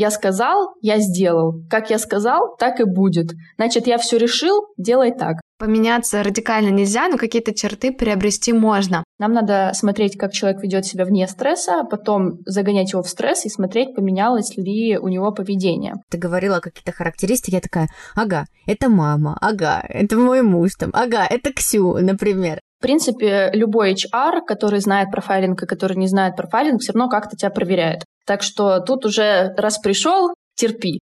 [0.00, 1.62] Я сказал, я сделал.
[1.68, 3.32] Как я сказал, так и будет.
[3.56, 5.42] Значит, я все решил, делай так.
[5.58, 9.04] Поменяться радикально нельзя, но какие-то черты приобрести можно.
[9.18, 13.50] Нам надо смотреть, как человек ведет себя вне стресса, потом загонять его в стресс и
[13.50, 15.96] смотреть, поменялось ли у него поведение.
[16.10, 21.26] Ты говорила какие-то характеристики, я такая, ага, это мама, ага, это мой муж, там, ага,
[21.28, 22.58] это Ксю, например.
[22.78, 27.36] В принципе, любой HR, который знает профайлинг и который не знает профайлинг, все равно как-то
[27.36, 28.04] тебя проверяет.
[28.30, 31.00] Так что тут уже раз пришел, терпи.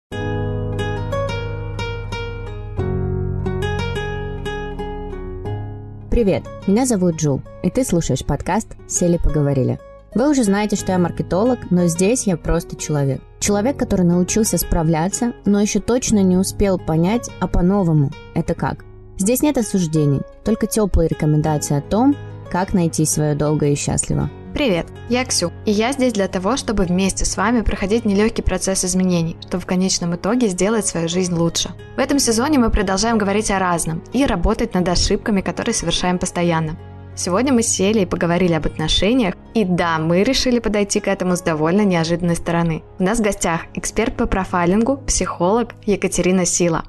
[6.10, 9.80] Привет, меня зовут Джул, и ты слушаешь подкаст «Сели поговорили».
[10.14, 13.22] Вы уже знаете, что я маркетолог, но здесь я просто человек.
[13.40, 18.84] Человек, который научился справляться, но еще точно не успел понять, а по-новому это как.
[19.16, 22.14] Здесь нет осуждений, только теплые рекомендации о том,
[22.50, 24.28] как найти свое долго и счастливо.
[24.54, 28.84] Привет, я Ксю, и я здесь для того, чтобы вместе с вами проходить нелегкий процесс
[28.84, 31.70] изменений, чтобы в конечном итоге сделать свою жизнь лучше.
[31.96, 36.78] В этом сезоне мы продолжаем говорить о разном и работать над ошибками, которые совершаем постоянно.
[37.16, 41.40] Сегодня мы сели и поговорили об отношениях, и да, мы решили подойти к этому с
[41.40, 42.84] довольно неожиданной стороны.
[43.00, 46.84] У нас в гостях эксперт по профайлингу, психолог Екатерина Сила.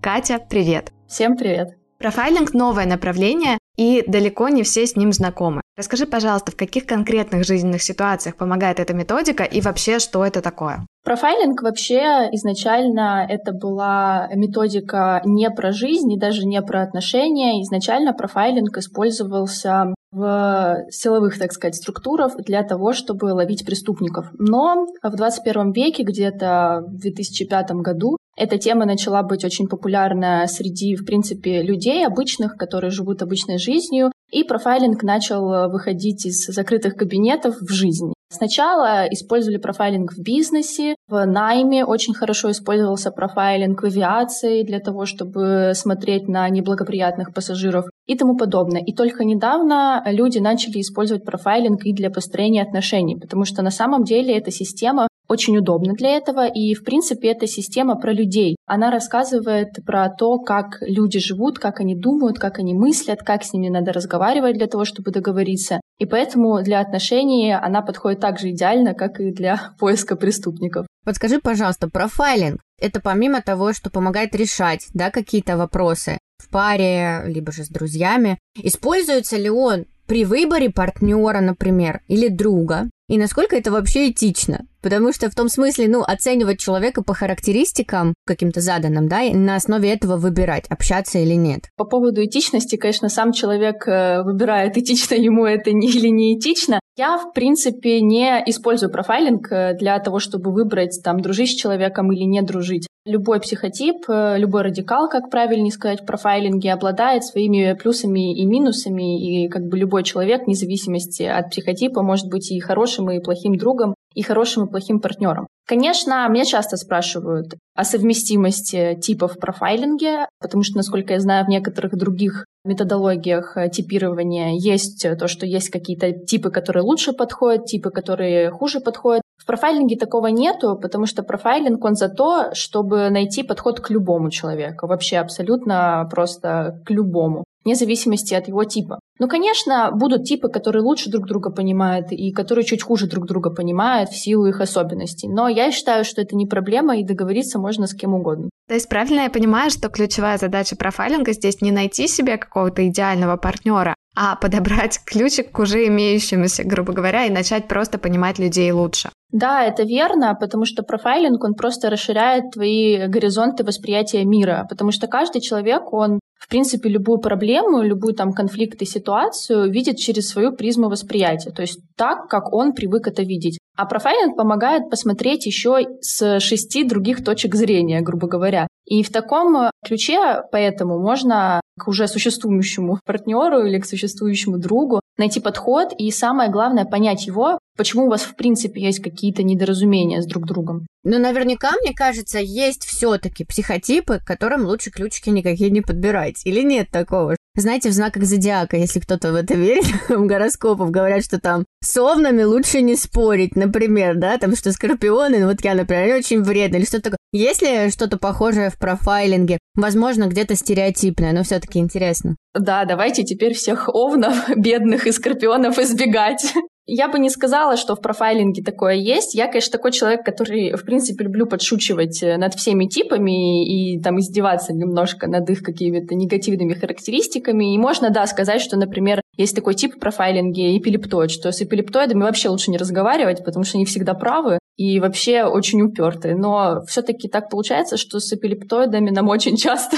[0.00, 0.93] Катя, привет!
[1.06, 1.76] Всем привет!
[1.98, 5.60] Профайлинг– новое направление, и далеко не все с ним знакомы.
[5.76, 10.86] Расскажи, пожалуйста, в каких конкретных жизненных ситуациях помогает эта методика и вообще, что это такое?
[11.04, 17.60] Профайлинг вообще изначально это была методика не про жизнь и даже не про отношения.
[17.62, 24.26] Изначально профайлинг использовался в силовых, так сказать, структурах для того, чтобы ловить преступников.
[24.38, 30.96] Но в 21 веке, где-то в 2005 году, эта тема начала быть очень популярна среди,
[30.96, 37.56] в принципе, людей обычных, которые живут обычной жизнью, и профайлинг начал выходить из закрытых кабинетов
[37.60, 38.13] в жизнь.
[38.34, 45.06] Сначала использовали профайлинг в бизнесе, в найме очень хорошо использовался профайлинг в авиации для того,
[45.06, 48.82] чтобы смотреть на неблагоприятных пассажиров и тому подобное.
[48.82, 54.02] И только недавно люди начали использовать профайлинг и для построения отношений, потому что на самом
[54.02, 58.56] деле эта система очень удобна для этого, и, в принципе, эта система про людей.
[58.66, 63.52] Она рассказывает про то, как люди живут, как они думают, как они мыслят, как с
[63.52, 65.80] ними надо разговаривать для того, чтобы договориться.
[65.98, 70.86] И поэтому для отношений она подходит так же идеально, как и для поиска преступников.
[71.04, 77.52] Подскажи, пожалуйста, профайлинг– это помимо того, что помогает решать да, какие-то вопросы в паре, либо
[77.52, 83.70] же с друзьями, используется ли он при выборе партнера, например, или друга, и насколько это
[83.70, 84.66] вообще этично?
[84.80, 89.56] Потому что в том смысле, ну, оценивать человека по характеристикам каким-то заданным, да, и на
[89.56, 91.64] основе этого выбирать, общаться или нет.
[91.76, 96.80] По поводу этичности, конечно, сам человек э, выбирает, этично ему это не, или не этично.
[96.96, 102.12] Я, в принципе, не использую профайлинг э, для того, чтобы выбрать, там, дружить с человеком
[102.12, 102.86] или не дружить.
[103.06, 109.48] Любой психотип, э, любой радикал, как правильнее сказать, профайлинге обладает своими плюсами и минусами, и
[109.48, 113.94] как бы любой человек, вне зависимости от психотипа, может быть и хорошим, и плохим другом,
[114.14, 115.46] и хорошим и плохим партнером.
[115.66, 121.48] Конечно, меня часто спрашивают о совместимости типов в профайлинге, потому что, насколько я знаю, в
[121.48, 127.90] некоторых других методологиях э, типирования есть то, что есть какие-то типы, которые лучше подходят, типы,
[127.90, 129.22] которые хуже подходят.
[129.38, 134.30] В профайлинге такого нету, потому что профайлинг, он за то, чтобы найти подход к любому
[134.30, 139.00] человеку, вообще абсолютно просто к любому вне зависимости от его типа.
[139.18, 143.50] Ну, конечно, будут типы, которые лучше друг друга понимают и которые чуть хуже друг друга
[143.50, 145.28] понимают в силу их особенностей.
[145.28, 148.50] Но я считаю, что это не проблема, и договориться можно с кем угодно.
[148.66, 153.36] То есть правильно я понимаю, что ключевая задача профайлинга здесь не найти себе какого-то идеального
[153.36, 159.10] партнера, а подобрать ключик к уже имеющемуся, грубо говоря, и начать просто понимать людей лучше.
[159.32, 165.08] Да, это верно, потому что профайлинг, он просто расширяет твои горизонты восприятия мира, потому что
[165.08, 170.52] каждый человек, он в принципе, любую проблему, любую там конфликт и ситуацию видит через свою
[170.52, 173.58] призму восприятия, то есть так, как он привык это видеть.
[173.76, 178.68] А профайлинг помогает посмотреть еще с шести других точек зрения, грубо говоря.
[178.84, 185.40] И в таком ключе поэтому можно к уже существующему партнеру или к существующему другу найти
[185.40, 190.26] подход и самое главное понять его, почему у вас в принципе есть какие-то недоразумения с
[190.26, 190.86] друг другом.
[191.02, 196.44] Ну, наверняка, мне кажется, есть все-таки психотипы, которым лучше ключики никакие не подбирать.
[196.44, 197.36] Или нет такого?
[197.60, 201.96] Знаете, в знаках зодиака, если кто-то в это верит, в гороскопов говорят, что там с
[201.96, 206.76] овнами лучше не спорить, например, да, там что скорпионы, ну вот я, например, очень вредны,
[206.76, 207.18] или что-то такое.
[207.32, 209.58] Есть ли что-то похожее в профайлинге?
[209.74, 212.36] Возможно, где-то стереотипное, но все-таки интересно.
[212.54, 216.44] Да, давайте теперь всех овнов, бедных и скорпионов избегать.
[216.86, 219.34] Я бы не сказала, что в профайлинге такое есть.
[219.34, 224.20] Я, конечно, такой человек, который, в принципе, люблю подшучивать э, над всеми типами и, там
[224.20, 227.74] издеваться немножко над их какими-то негативными характеристиками.
[227.74, 232.50] И можно, да, сказать, что, например, есть такой тип профайлинге эпилептоид, что с эпилептоидами вообще
[232.50, 236.36] лучше не разговаривать, потому что они всегда правы и вообще очень упертые.
[236.36, 239.96] Но все-таки так получается, что с эпилептоидами нам очень часто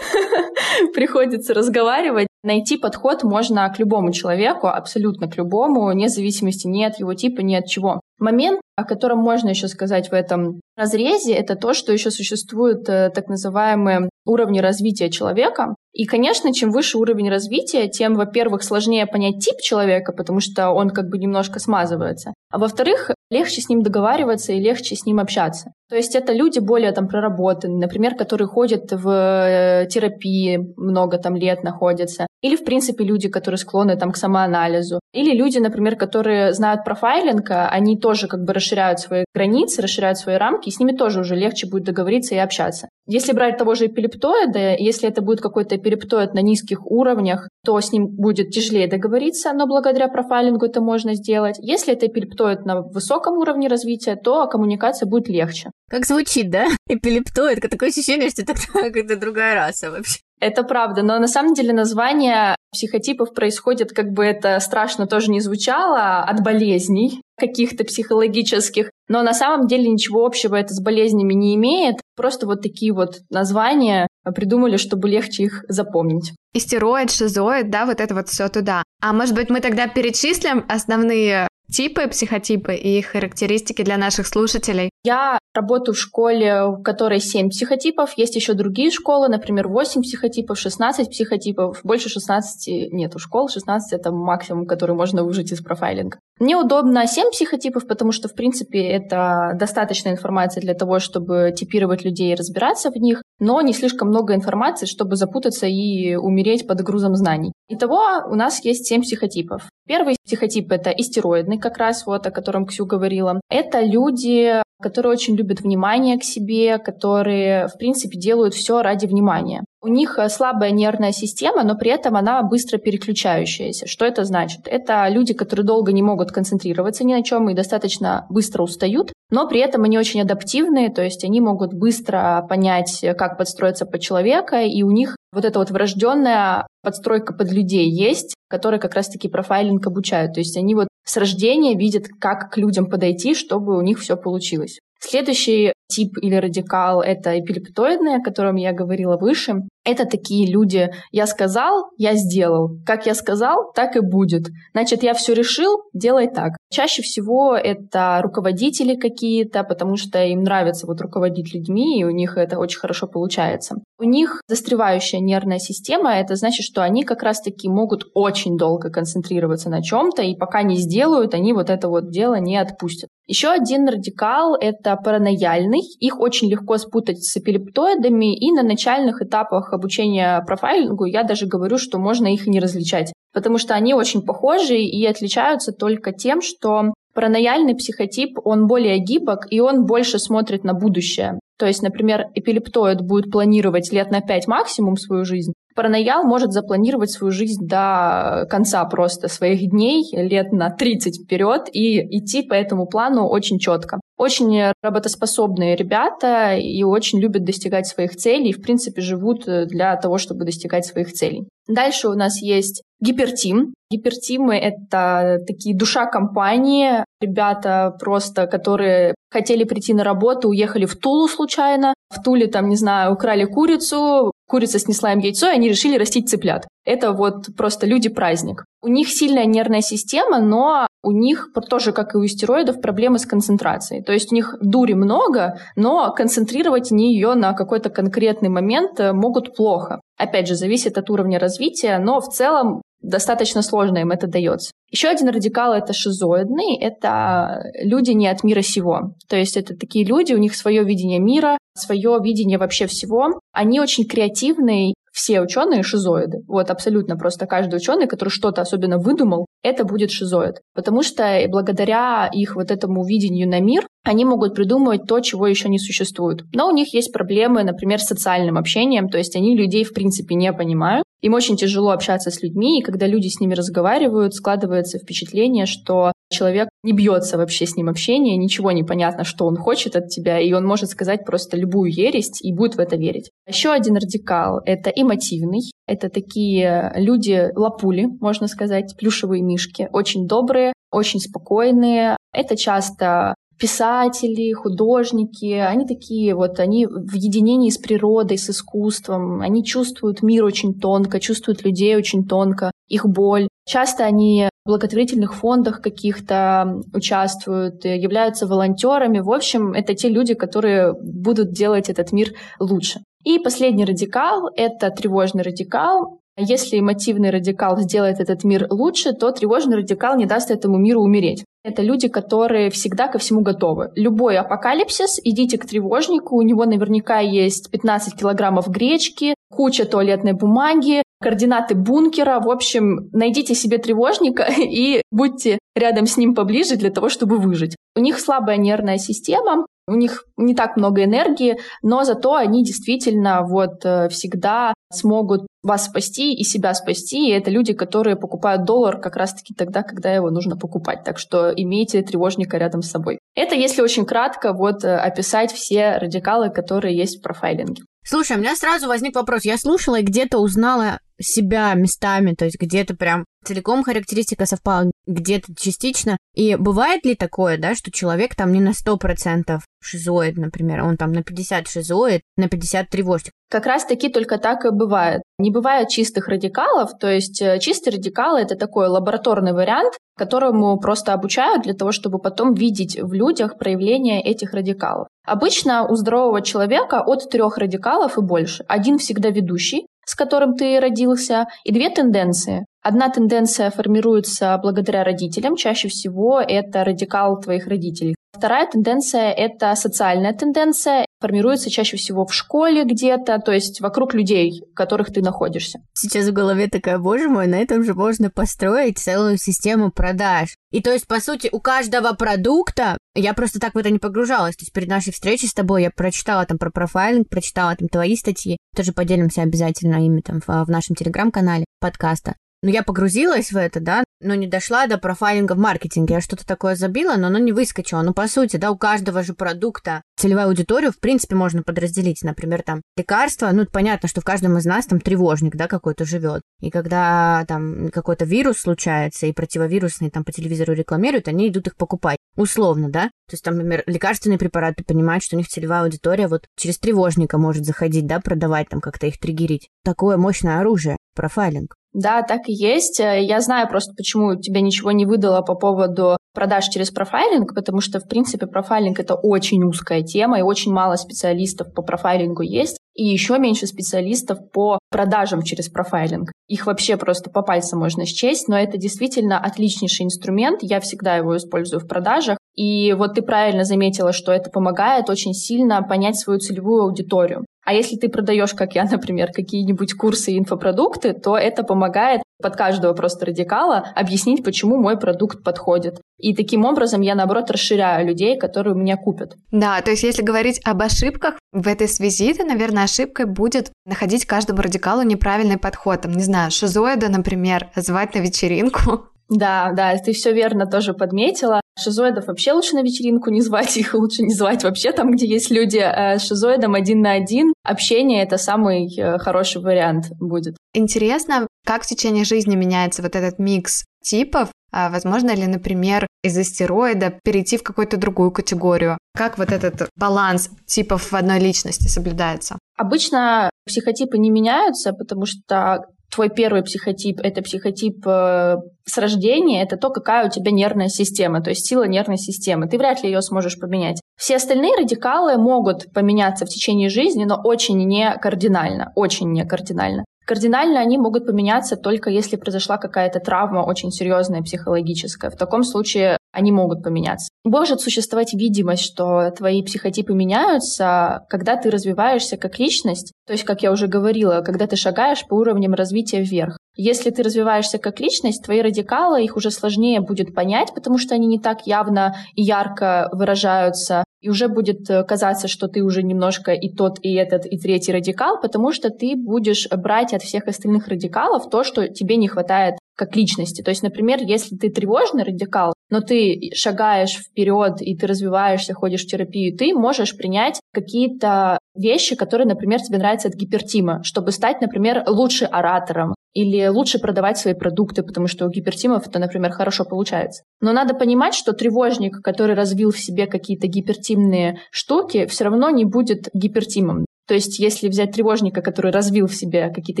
[0.94, 2.27] приходится разговаривать.
[2.44, 7.40] Найти подход можно к любому человеку, абсолютно к любому, вне зависимости ни от его типа,
[7.40, 8.00] ни от чего.
[8.18, 13.10] Момент, о котором можно еще сказать в этом разрезе, это то, что еще существуют э,
[13.14, 15.74] так называемые уровни развития человека.
[15.92, 20.90] И, конечно, чем выше уровень развития, тем, во-первых, сложнее понять тип человека, потому что он
[20.90, 22.34] как бы немножко смазывается.
[22.50, 25.72] А во-вторых, легче с ним договариваться и легче с ним общаться.
[25.88, 31.34] То есть это люди более там проработанные, например, которые ходят в э, терапии, много там
[31.34, 32.26] лет находятся.
[32.42, 35.00] Или, в принципе, люди, которые склонны там к самоанализу.
[35.12, 40.18] Или люди, например, которые знают профайлинг, а они тоже как бы расширяют свои границы, расширяют
[40.18, 42.88] свои рамки, и с ними тоже уже легче будет договориться и общаться.
[43.06, 47.90] Если брать того же эпилептоида, если это будет какой-то эпилептоид на низких уровнях, то с
[47.90, 51.56] ним будет тяжелее договориться, но благодаря профайлингу это можно сделать.
[51.58, 55.70] Если это эпилептоид на высоком уровне развития, то коммуникация будет легче.
[55.90, 56.66] Как звучит, да?
[56.88, 60.20] Эпилептоид, такое ощущение, что это какая-то другая раса вообще.
[60.40, 65.40] Это правда, но на самом деле название психотипов происходит, как бы это страшно тоже не
[65.40, 68.90] звучало, от болезней каких-то психологических.
[69.08, 71.96] Но на самом деле ничего общего это с болезнями не имеет.
[72.16, 76.32] Просто вот такие вот названия придумали, чтобы легче их запомнить.
[76.54, 78.82] Истероид, шизоид, да, вот это вот все туда.
[79.00, 84.90] А может быть, мы тогда перечислим основные типы, психотипы и их характеристики для наших слушателей?
[85.04, 88.12] Я работаю в школе, в которой 7 психотипов.
[88.16, 91.80] Есть еще другие школы, например, 8 психотипов, 16 психотипов.
[91.84, 96.18] Больше 16 нету школ, 16 это максимум, который можно выжить из профайлинга.
[96.38, 102.04] Мне удобно 7 психотипов, потому что, в принципе, это достаточная информация для того, чтобы типировать
[102.04, 106.80] людей и разбираться в них, но не слишком много информации, чтобы запутаться и умереть под
[106.82, 107.52] грузом знаний.
[107.68, 108.00] Итого
[108.30, 109.68] у нас есть 7 психотипов.
[109.86, 113.40] Первый психотип— это истероидный, как раз вот о котором Ксю говорила.
[113.50, 119.64] Это люди, которые очень любят внимание к себе, которые, в принципе, делают все ради внимания.
[119.80, 123.86] У них э, слабая нервная система, но при этом она быстро переключающаяся.
[123.86, 124.62] Что это значит?
[124.66, 129.46] Это люди, которые долго не могут концентрироваться ни на чем и достаточно быстро устают, но
[129.46, 134.62] при этом они очень адаптивные, то есть они могут быстро понять, как подстроиться под человека,
[134.62, 139.86] и у них вот эта вот врожденная подстройка под людей есть, которые как раз-таки профайлинг
[139.86, 140.32] обучают.
[140.32, 144.16] То есть они вот с рождения видят, как к людям подойти, чтобы у них все
[144.16, 144.80] получилось.
[145.00, 149.62] Следующий тип или радикал— это эпилептоидные, о котором я говорила выше.
[149.88, 152.76] Это такие люди «я сказал, я сделал».
[152.84, 154.48] Как я сказал, так и будет.
[154.74, 156.58] Значит, я все решил, делай так.
[156.70, 162.36] Чаще всего это руководители какие-то, потому что им нравится вот руководить людьми, и у них
[162.36, 163.76] это очень хорошо получается.
[163.98, 169.70] У них застревающая нервная система, это значит, что они как раз-таки могут очень долго концентрироваться
[169.70, 173.08] на чем-то, и пока не сделают, они вот это вот дело не отпустят.
[173.28, 175.82] Еще один радикал— это паранояльный.
[176.00, 181.78] Их очень легко спутать с эпилептоидами, и на начальных этапах обучения профайлингу я даже говорю,
[181.78, 186.42] что можно их и не различать, потому что они очень похожи и отличаются только тем,
[186.42, 191.38] что паранояльный психотип, он более гибок, и он больше смотрит на будущее.
[191.58, 197.10] То есть, например, эпилептоид будет планировать лет на 5 максимум свою жизнь, параноял может запланировать
[197.10, 202.86] свою жизнь до конца просто своих дней, лет на 30 вперед, и идти по этому
[202.86, 204.00] плану очень четко.
[204.18, 210.18] Очень работоспособные ребята и очень любят достигать своих целей, и, в принципе, живут для того,
[210.18, 211.48] чтобы достигать своих целей.
[211.68, 213.74] Дальше у нас есть гипертим.
[213.90, 221.28] Гипертимы— это такие душа компании, ребята просто, которые хотели прийти на работу, уехали в Тулу
[221.28, 225.96] случайно, в Туле там, не знаю, украли курицу, курица снесла им яйцо, и они решили
[225.96, 226.66] растить цыплят.
[226.84, 228.64] Это вот просто люди-праздник.
[228.82, 233.26] У них сильная нервная система, но у них тоже, как и у стероидов, проблемы с
[233.26, 234.02] концентрацией.
[234.02, 239.12] То есть у них дури много, но концентрировать они ее на какой-то конкретный момент э,
[239.12, 240.00] могут плохо.
[240.16, 244.72] Опять же, зависит от уровня развития, но в целом достаточно сложно им это дается.
[244.90, 249.12] Еще один радикал— это шизоидный, это люди не от мира сего.
[249.28, 253.40] То есть это такие люди, у них свое видение мира, свое видение вообще всего.
[253.52, 254.06] Они очень
[254.38, 256.38] креативные, все ученые шизоиды.
[256.46, 260.60] Вот абсолютно просто каждый ученый, который что-то особенно выдумал, это будет шизоид.
[260.74, 265.68] Потому что благодаря их вот этому видению на мир, они могут придумывать то, чего еще
[265.68, 266.42] не существует.
[266.54, 270.34] Но у них есть проблемы, например, с социальным общением, то есть они людей в принципе
[270.34, 271.04] не понимают.
[271.20, 276.12] Им очень тяжело общаться с людьми, и когда люди с ними разговаривают, складывается впечатление, что
[276.30, 280.38] человек не бьется вообще с ним общение, ничего не понятно, что он хочет от тебя,
[280.38, 283.30] и он может сказать просто любую ересь и будет в это верить.
[283.46, 285.70] Еще один радикал— это эмотивный.
[285.86, 292.16] Это такие люди-лапули, можно сказать, плюшевые мишки, очень добрые, очень спокойные.
[292.32, 299.64] Это часто писатели, художники, они такие вот, они в единении с природой, с искусством, они
[299.64, 303.48] чувствуют мир очень тонко, чувствуют людей очень тонко, их боль.
[303.66, 309.18] Часто они благотворительных фондах каких-то участвуют, являются волонтерами.
[309.20, 312.28] В общем, это те люди, которые будут делать этот мир
[312.60, 313.00] лучше.
[313.24, 316.20] И последний радикал— это тревожный радикал.
[316.36, 321.44] Если эмотивный радикал сделает этот мир лучше, то тревожный радикал не даст этому миру умереть.
[321.64, 323.90] Это люди, которые всегда ко всему готовы.
[323.96, 331.02] Любой апокалипсис, идите к тревожнику, у него наверняка есть 15 килограммов гречки, куча туалетной бумаги,
[331.20, 332.40] координаты бункера.
[332.40, 337.76] В общем, найдите себе тревожника и будьте рядом с ним поближе для того, чтобы выжить.
[337.96, 343.42] У них слабая нервная система, у них не так много энергии, но зато они действительно
[343.42, 347.28] вот э, всегда смогут вас спасти и себя спасти.
[347.28, 351.04] И это люди, которые покупают доллар как раз-таки тогда, когда его нужно покупать.
[351.04, 353.18] Так что имейте тревожника рядом с собой.
[353.34, 357.82] Это, если очень кратко, вот э, описать все радикалы, которые есть в профайлинге.
[358.04, 359.44] Слушай, у меня сразу возник вопрос.
[359.44, 365.54] Я слушала и где-то узнала себя местами, то есть где-то прям целиком характеристика совпала, где-то
[365.56, 366.16] частично.
[366.34, 371.12] И бывает ли такое, да, что человек там не на 100% шизоид, например, он там
[371.12, 373.32] на 50 шизоид, на 50 тревожник?
[373.50, 375.22] Как раз таки только так и бывает.
[375.38, 381.14] Не бывает чистых радикалов, то есть э, чистый радикал— это такой лабораторный вариант, которому просто
[381.14, 385.08] обучают для того, чтобы потом видеть в людях проявление этих радикалов.
[385.24, 388.64] Обычно у здорового человека от трех радикалов и больше.
[388.68, 392.64] Один всегда ведущий, с которым ты родился, и две тенденции.
[392.82, 398.14] Одна тенденция формируется благодаря родителям, чаще всего это радикал твоих родителей.
[398.38, 404.62] Вторая тенденция— это социальная тенденция, формируется чаще всего в школе где-то, то есть вокруг людей,
[404.70, 405.80] в которых ты находишься.
[405.92, 410.50] Сейчас в голове такая, боже мой, на этом же можно построить целую систему продаж.
[410.70, 414.54] И то есть, по сути, у каждого продукта, я просто так в это не погружалась,
[414.54, 418.14] то есть перед нашей встречей с тобой я прочитала там про профайлинг, прочитала там твои
[418.14, 422.36] статьи, тоже поделимся обязательно ими там в, в нашем телеграм-канале подкаста.
[422.62, 426.14] Но я погрузилась в это, да, но не дошла до профайлинга в маркетинге.
[426.14, 428.02] Я что-то такое забила, но оно не выскочило.
[428.02, 432.22] Ну, по сути, да, у каждого же продукта целевая аудиторию, в принципе, можно подразделить.
[432.22, 436.42] Например, там, лекарства, ну, понятно, что в каждом из нас там тревожник, да, какой-то живет.
[436.60, 441.76] И когда там какой-то вирус случается, и противовирусные там по телевизору рекламируют, они идут их
[441.76, 442.18] покупать.
[442.36, 443.04] Условно, да?
[443.28, 447.38] То есть там, например, лекарственные препараты понимают, что у них целевая аудитория вот через тревожника
[447.38, 449.68] может заходить, да, продавать там, как-то их триггерить.
[449.84, 451.77] Такое мощное оружие, профайлинг.
[451.92, 453.00] Да, так и есть.
[453.00, 457.80] Э, я знаю просто, почему тебе ничего не выдало по поводу продаж через профайлинг, потому
[457.80, 462.78] что, в принципе, профайлинг— это очень узкая тема, и очень мало специалистов по профайлингу есть,
[462.94, 466.30] и еще меньше специалистов по продажам через профайлинг.
[466.46, 471.36] Их вообще просто по пальцам можно счесть, но это действительно отличнейший инструмент, я всегда его
[471.36, 476.38] использую в продажах, и вот ты правильно заметила, что это помогает очень сильно понять свою
[476.38, 477.44] целевую аудиторию.
[477.68, 482.56] А если ты продаешь, как я, например, какие-нибудь курсы и инфопродукты, то это помогает под
[482.56, 486.00] каждого просто радикала объяснить, почему мой продукт подходит.
[486.18, 489.34] И таким образом я, наоборот, расширяю людей, которые у меня купят.
[489.50, 494.24] Да, то есть если говорить об ошибках, в этой связи, то, наверное, ошибкой будет находить
[494.24, 496.00] каждому радикалу неправильный подход.
[496.00, 501.60] Там, не знаю, шизоида, например, звать на вечеринку, да, да, ты все верно тоже подметила.
[501.78, 505.50] Шизоидов вообще лучше на вечеринку не звать, их лучше не звать вообще там, где есть
[505.50, 505.78] люди.
[505.78, 510.56] Э, с шизоидом один на один общение— это самый э, хороший вариант будет.
[510.74, 516.36] Интересно, как в течение жизни меняется вот этот микс типов, а возможно ли, например, из
[516.36, 518.98] астероида перейти в какую-то другую категорию?
[519.16, 522.58] Как вот этот баланс типов в одной личности соблюдается?
[522.76, 529.76] Обычно психотипы не меняются, потому что твой первый психотип— это психотип э, с рождения, это
[529.76, 532.68] то, какая у тебя нервная система, то есть сила нервной системы.
[532.68, 534.00] Ты вряд ли ее сможешь поменять.
[534.16, 540.04] Все остальные радикалы могут поменяться в течение жизни, но очень не кардинально, очень не кардинально.
[540.28, 545.30] Кардинально они могут поменяться только если произошла какая-то травма очень серьезная психологическая.
[545.30, 547.30] В таком случае они могут поменяться.
[547.44, 553.62] Может существовать видимость, что твои психотипы меняются, когда ты развиваешься как личность, то есть, как
[553.62, 556.58] я уже говорила, когда ты шагаешь по уровням развития вверх.
[556.76, 561.26] Если ты развиваешься как личность, твои радикалы, их уже сложнее будет понять, потому что они
[561.26, 566.52] не так явно и ярко выражаются, и уже будет э, казаться, что ты уже немножко
[566.52, 570.88] и тот, и этот, и третий радикал, потому что ты будешь брать от всех остальных
[570.88, 573.62] радикалов то, что тебе не хватает как личности.
[573.62, 579.04] То есть, например, если ты тревожный радикал, но ты шагаешь вперед и ты развиваешься, ходишь
[579.04, 584.60] в терапию, ты можешь принять какие-то вещи, которые, например, тебе нравятся от гипертима, чтобы стать,
[584.60, 589.84] например, лучше оратором или лучше продавать свои продукты, потому что у гипертимов это, например, хорошо
[589.84, 590.42] получается.
[590.60, 595.84] Но надо понимать, что тревожник, который развил в себе какие-то гипертимные штуки, все равно не
[595.84, 597.04] будет гипертимом.
[597.28, 600.00] То есть, если взять тревожника, который развил в себе какие-то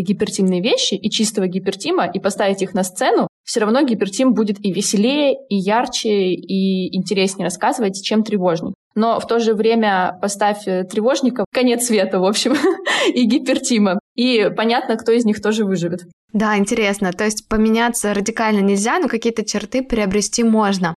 [0.00, 4.72] гипертимные вещи и чистого гипертима, и поставить их на сцену, все равно гипертим будет и
[4.72, 8.74] веселее, и ярче, и интереснее рассказывать, чем тревожник.
[8.94, 12.54] Но в то же время поставь э, тревожника конец света, в общем,
[13.14, 14.00] и гипертима.
[14.18, 16.00] И понятно, кто из них тоже выживет.
[16.32, 17.12] Да, интересно.
[17.12, 20.92] То есть поменяться радикально нельзя, но какие-то черты приобрести можно.